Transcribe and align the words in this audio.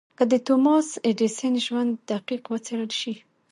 که 0.17 0.23
د 0.31 0.33
توماس 0.45 0.87
ايډېسن 1.07 1.53
ژوند 1.65 1.91
دقيق 2.09 2.43
وڅېړل 2.51 2.91
شي. 2.99 3.13